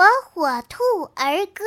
[0.00, 0.82] 火火兔
[1.14, 1.62] 儿歌》。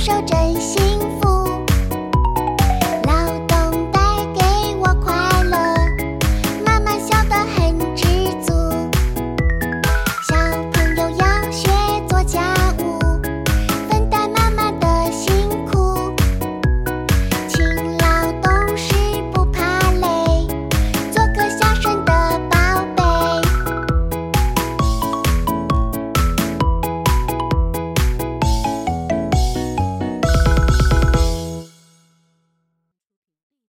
[0.00, 0.39] 守着